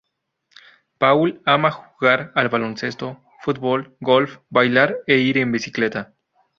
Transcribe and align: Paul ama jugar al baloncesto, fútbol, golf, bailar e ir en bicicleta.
Paul 0.97 1.41
ama 1.45 1.69
jugar 1.69 2.31
al 2.33 2.49
baloncesto, 2.49 3.19
fútbol, 3.43 3.95
golf, 3.99 4.39
bailar 4.49 4.97
e 5.05 5.17
ir 5.19 5.37
en 5.37 5.51
bicicleta. 5.51 6.15